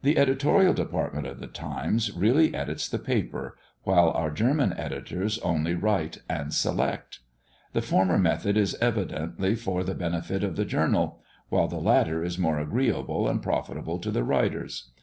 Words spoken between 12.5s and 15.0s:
agreeable and profitable to the writers.